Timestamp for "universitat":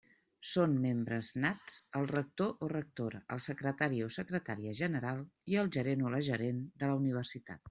7.05-7.59